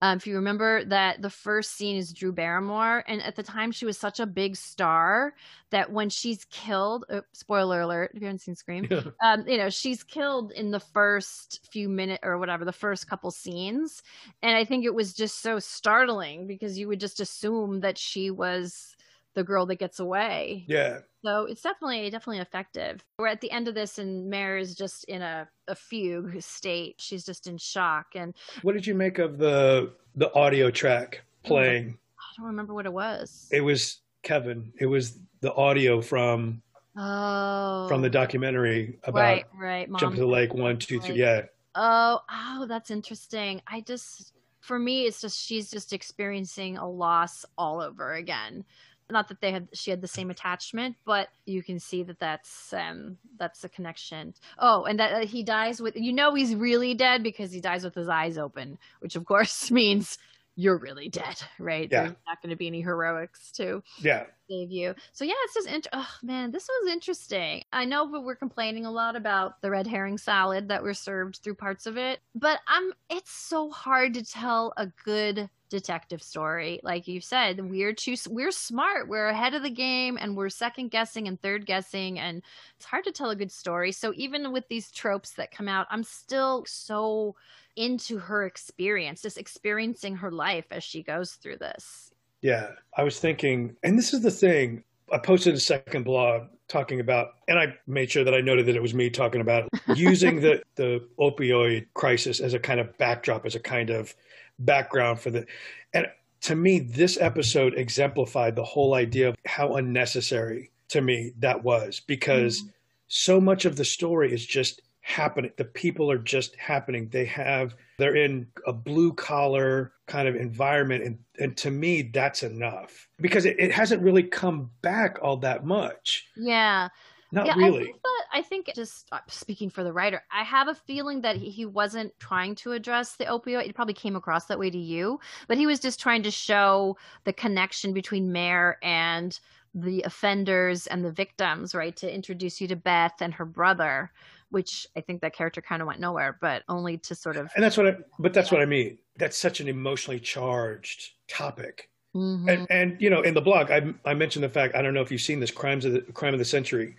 [0.00, 3.72] Um, if you remember that the first scene is Drew Barrymore, and at the time
[3.72, 5.34] she was such a big star
[5.70, 8.88] that when she's killed, oh, spoiler alert, if you haven't seen Scream,
[9.24, 13.32] um, you know she's killed in the first few minutes or whatever, the first couple
[13.32, 14.04] scenes,
[14.40, 18.30] and I think it was just so startling because you would just assume that she
[18.30, 18.94] was
[19.34, 20.64] the girl that gets away.
[20.68, 21.00] Yeah.
[21.24, 23.04] So it's definitely definitely effective.
[23.18, 26.96] We're at the end of this, and Mare is just in a, a fugue state.
[26.98, 31.98] She's just in shock, and What did you make of the the audio track playing?
[32.18, 33.48] I don't remember what it was.
[33.50, 34.72] It was Kevin.
[34.78, 36.62] It was the audio from
[36.96, 39.88] Oh, from the documentary about right, right.
[39.98, 41.14] Jump to the Lake one, two, three.
[41.16, 41.42] Yeah,
[41.76, 43.62] Oh, oh, that's interesting.
[43.68, 48.64] I just, for me, it's just she's just experiencing a loss all over again.
[49.10, 52.72] Not that they had she had the same attachment, but you can see that that's
[52.72, 54.34] um that's the connection.
[54.58, 57.84] Oh, and that uh, he dies with you know he's really dead because he dies
[57.84, 60.18] with his eyes open, which of course means
[60.58, 61.88] you're really dead, right?
[61.88, 62.02] Yeah.
[62.02, 64.24] There's not going to be any heroics to yeah.
[64.50, 64.92] save you.
[65.12, 67.62] So yeah, it's just int- oh man, this was interesting.
[67.72, 71.36] I know but we're complaining a lot about the red herring salad that we're served
[71.36, 76.80] through parts of it, but I'm it's so hard to tell a good detective story.
[76.82, 79.08] Like you said, we're too we're smart.
[79.08, 82.42] We're ahead of the game and we're second guessing and third guessing and
[82.76, 83.92] it's hard to tell a good story.
[83.92, 87.36] So even with these tropes that come out, I'm still so
[87.76, 92.12] into her experience, just experiencing her life as she goes through this.
[92.42, 94.84] Yeah, I was thinking, and this is the thing.
[95.12, 98.76] I posted a second blog talking about, and I made sure that I noted that
[98.76, 103.46] it was me talking about using the the opioid crisis as a kind of backdrop,
[103.46, 104.14] as a kind of
[104.58, 105.46] background for the.
[105.92, 106.06] And
[106.42, 112.00] to me, this episode exemplified the whole idea of how unnecessary to me that was,
[112.00, 112.70] because mm-hmm.
[113.08, 115.50] so much of the story is just happening.
[115.56, 117.08] The people are just happening.
[117.08, 122.42] They have they're in a blue collar kind of environment and and to me that's
[122.42, 126.88] enough because it, it hasn't really come back all that much Yeah.
[127.30, 127.92] not yeah, really
[128.32, 132.12] I think just uh, speaking for the writer, I have a feeling that he, wasn't
[132.18, 133.68] trying to address the opioid.
[133.68, 136.96] It probably came across that way to you, but he was just trying to show
[137.24, 139.38] the connection between Mare and
[139.74, 141.94] the offenders and the victims, right?
[141.96, 144.10] To introduce you to Beth and her brother,
[144.50, 147.50] which I think that character kind of went nowhere, but only to sort of.
[147.54, 151.90] and that's what i but that's what i mean that's such an emotionally charged topic
[152.16, 152.48] Mhm.
[152.50, 155.02] and and you know in the blog i i mentioned the fact i don't know
[155.02, 156.96] if you've seen this crimes of the crime of the century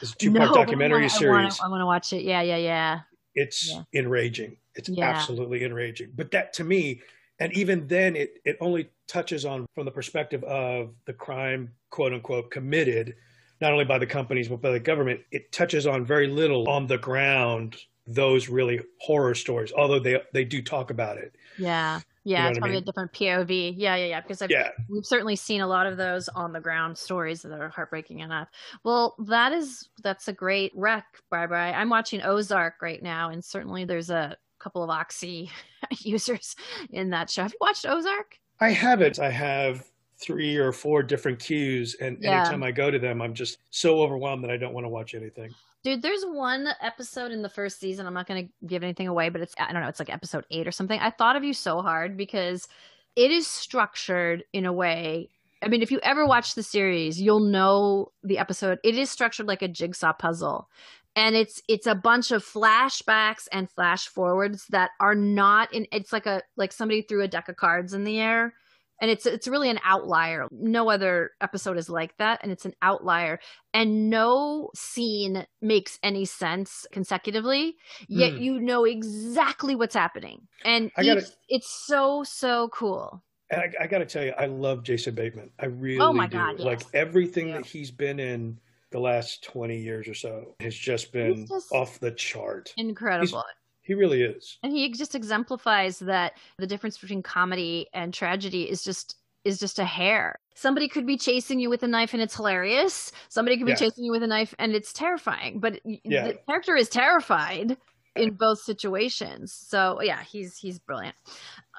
[0.00, 2.22] this two part No, but I documentary wanna- series I want to watch it.
[2.22, 3.00] Yeah, yeah, yeah.
[3.34, 3.82] it's Yeah.
[3.94, 5.08] enraging it's Yeah.
[5.10, 7.00] absolutely enraging but that to me
[7.40, 12.12] and even then it it only touches on from the perspective of the crime quote
[12.12, 13.14] unquote committed
[13.60, 16.86] not only by the companies but by the government, it touches on very little on
[16.86, 17.76] the ground
[18.06, 19.72] those really horror stories.
[19.72, 21.34] Although they they do talk about it.
[21.58, 22.00] Yeah.
[22.28, 22.82] Yeah, You know it's what I probably mean?
[22.82, 23.12] a different
[23.48, 23.74] POV.
[23.78, 24.20] Yeah, yeah, yeah.
[24.20, 24.70] Because I've, Yeah.
[24.90, 28.48] we've certainly seen a lot of those on the ground stories that are heartbreaking enough.
[28.84, 31.72] Well, that is that's a great rec, Barbara.
[31.72, 35.50] I'm watching Ozark right now, and certainly there's a couple of Oxy
[36.00, 36.54] users
[36.90, 37.42] in that show.
[37.44, 38.36] Have you watched Ozark?
[38.60, 39.18] I haven't.
[39.18, 39.86] I have
[40.20, 42.40] three or four different queues, and Yeah.
[42.40, 45.14] anytime I go to them, I'm just so overwhelmed that I don't want to watch
[45.14, 45.54] anything.
[45.84, 48.06] Dude, there's one episode in the first season.
[48.06, 50.44] I'm not going to give anything away, but it's, I don't know, it's like episode
[50.50, 50.98] eight or something.
[50.98, 52.66] I thought of you so hard because
[53.14, 55.30] it is structured in a way.
[55.62, 58.78] I mean, if you ever watch the series, you'll know the episode.
[58.84, 60.68] It is structured like a jigsaw puzzle.
[61.16, 66.12] And it's it's a bunch of flashbacks and flash forwards that are not in it's
[66.12, 68.54] like a like somebody threw a deck of cards in the air
[69.00, 70.46] and it's it's really an outlier.
[70.50, 73.38] No other episode is like that, and it's an outlier.
[73.74, 77.76] And no scene makes any sense consecutively.
[78.08, 78.38] Yet Hmm.
[78.42, 83.22] you know exactly what's happening, and gotta- each- it's so so cool.
[83.50, 85.50] And I, I got to tell you, I love Jason Bateman.
[85.58, 86.26] I really Oh do.
[86.28, 86.66] God, yes.
[86.66, 88.58] Like everything that he's been in
[88.90, 92.74] the last 20 years or so has just been just off the chart.
[92.76, 93.42] Incredible.
[93.88, 94.58] He really is.
[94.62, 99.78] and he just exemplifies that the difference between comedy and tragedy is just is just
[99.78, 103.64] a hair somebody could be chasing you with a knife and it's hilarious somebody could
[103.66, 103.76] be Yeah.
[103.78, 106.28] chasing you with a knife and it's terrifying but Yeah.
[106.28, 107.76] the character is terrified
[108.16, 111.16] in both situations so yeah he's he's brilliant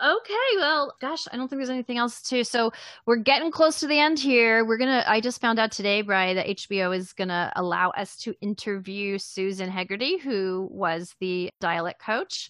[0.03, 2.71] okay well gosh i don't think there's anything else to so
[3.05, 6.33] we're getting close to the end here we're gonna i just found out today bri
[6.33, 12.49] that hbo is gonna allow us to interview susan hegarty who was the dialect coach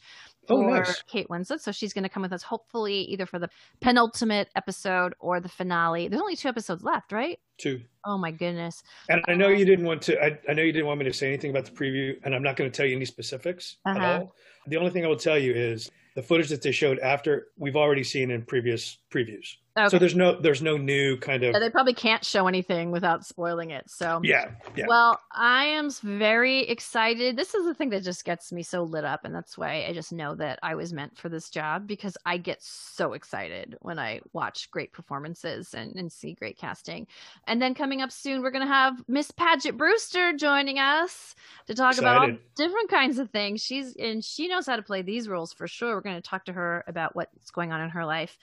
[0.52, 1.04] Oh, for nice.
[1.04, 1.60] Kate Winslet.
[1.60, 3.50] So she's going to come with us, hopefully, either for the
[3.82, 6.08] penultimate episode or the finale.
[6.08, 7.38] There's only two episodes left, right?
[7.60, 7.82] Too.
[8.04, 8.82] Oh my goodness.
[9.10, 10.20] And I know you didn't want to.
[10.20, 12.42] I, I know you didn't want me to say anything about the preview, and I'm
[12.42, 14.08] not going to tell you any specifics at Uh-huh.
[14.22, 14.36] all.
[14.66, 15.88] The only thing I will tell you is
[16.20, 19.56] the footage that they showed after we've already seen in previous previews.
[19.78, 19.90] Okay.
[19.90, 23.26] So there's no there's no new kind of Yeah, they probably can't show anything without
[23.26, 23.90] spoiling it.
[23.90, 24.86] So yeah yeah.
[24.88, 27.38] Well, I am very excited.
[27.38, 29.94] This is the thing that just gets me so lit up, and that's why I
[29.94, 34.00] just know that I was meant for this job because I get so excited when
[34.00, 37.08] I watch great performances and, and see great casting.
[37.48, 41.36] And then coming up soon, we're going to have Miss Paget Brewster joining us
[41.68, 43.62] to talk about all different kinds of things.
[43.62, 45.96] She's and she knows how to play these roles for sure.
[45.96, 48.38] We're going to talk to her about what's going on in her life.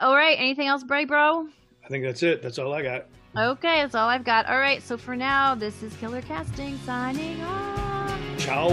[0.00, 1.48] All right, anything else, Bray Bro?
[1.84, 2.42] I think that's it.
[2.42, 3.06] That's all I got.
[3.36, 4.46] Okay, that's all I've got.
[4.46, 8.18] All right, so for now, this is Killer Casting signing off.
[8.38, 8.68] Ciao.